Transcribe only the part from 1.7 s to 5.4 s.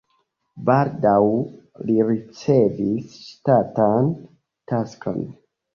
li ricevis ŝtatan taskon.